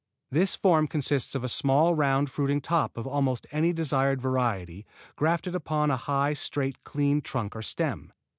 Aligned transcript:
This 0.31 0.55
form 0.55 0.87
consists 0.87 1.35
of 1.35 1.43
a 1.43 1.47
small 1.47 1.93
round 1.93 2.31
fruiting 2.31 2.59
top 2.59 2.97
of 2.97 3.05
almost 3.05 3.45
any 3.51 3.71
desired 3.71 4.19
variety 4.19 4.83
grafted 5.15 5.53
high 5.53 5.57
upon 5.57 5.91
a 5.91 6.33
straight 6.35 6.83
clean 6.83 7.21
trunk 7.21 7.55
or 7.55 7.61
stem. 7.61 8.11